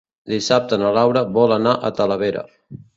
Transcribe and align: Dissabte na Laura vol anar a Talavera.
Dissabte 0.31 0.79
na 0.85 0.95
Laura 0.99 1.23
vol 1.37 1.55
anar 1.61 1.77
a 1.91 1.95
Talavera. 2.03 2.49